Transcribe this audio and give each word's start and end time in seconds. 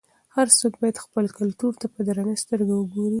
هر 0.35 0.47
څوک 0.57 0.73
باید 0.81 1.01
خپل 1.05 1.25
کلتور 1.39 1.73
ته 1.81 1.87
په 1.93 1.99
درنه 2.07 2.35
سترګه 2.43 2.73
وګوري. 2.77 3.09